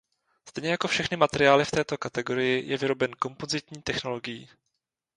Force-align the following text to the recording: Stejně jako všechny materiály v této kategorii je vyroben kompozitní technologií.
Stejně 0.49 0.69
jako 0.71 0.87
všechny 0.87 1.17
materiály 1.17 1.65
v 1.65 1.71
této 1.71 1.97
kategorii 1.97 2.67
je 2.69 2.77
vyroben 2.77 3.11
kompozitní 3.11 3.81
technologií. 3.81 4.49